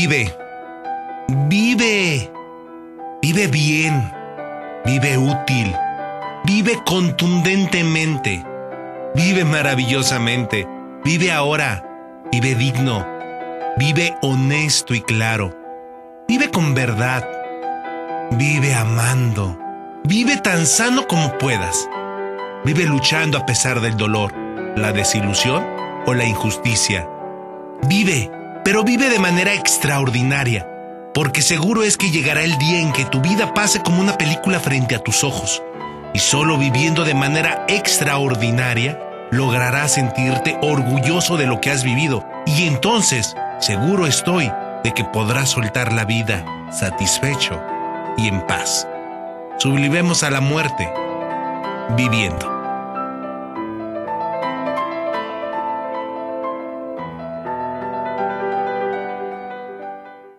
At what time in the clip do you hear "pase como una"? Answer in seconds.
33.54-34.16